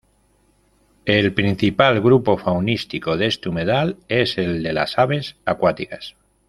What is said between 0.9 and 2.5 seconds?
El principal grupo